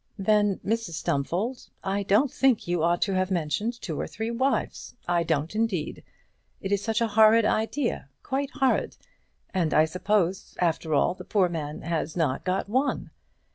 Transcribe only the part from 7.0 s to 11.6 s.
a horrid idea, quite horrid! And I suppose, after all, the poor